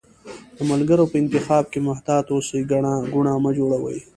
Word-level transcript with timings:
د 0.57 0.59
ملګرو 0.71 1.09
په 1.11 1.15
انتخاب 1.21 1.63
کښي 1.71 1.79
محتاط 1.89 2.25
اوسی، 2.31 2.59
ګڼه 2.71 2.93
ګوڼه 3.13 3.33
مه 3.43 3.51
جوړوی 3.57 3.97